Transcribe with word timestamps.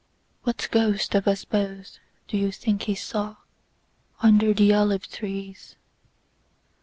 What 0.41 0.67
ghost 0.71 1.13
of 1.13 1.27
us 1.27 1.45
both 1.45 1.99
do 2.27 2.35
you 2.35 2.51
think 2.51 2.81
he 2.85 2.95
sawUnder 2.95 4.57
the 4.57 4.73
olive 4.73 5.07
trees? 5.07 5.75